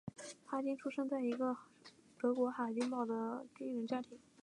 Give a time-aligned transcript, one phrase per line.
[0.47, 1.17] 哈丁出生在
[2.17, 4.17] 德国海德堡的一个军人家庭。